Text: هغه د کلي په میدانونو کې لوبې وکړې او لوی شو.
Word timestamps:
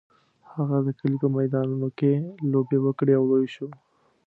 هغه 0.53 0.77
د 0.85 0.89
کلي 0.99 1.17
په 1.23 1.27
میدانونو 1.37 1.87
کې 1.99 2.11
لوبې 2.51 2.77
وکړې 2.81 3.13
او 3.19 3.23
لوی 3.31 3.47
شو. 3.55 3.67